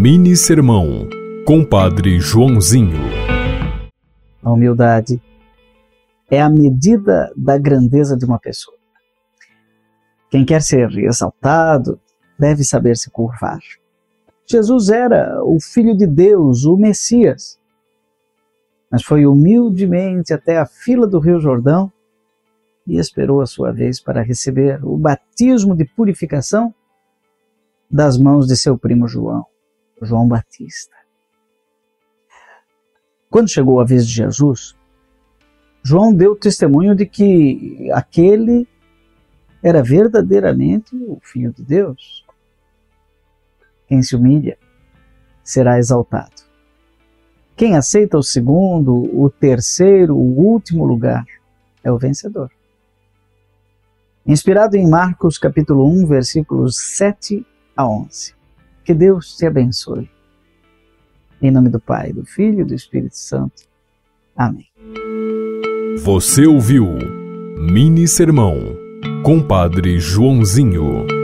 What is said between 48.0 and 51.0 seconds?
o segundo, o terceiro, o último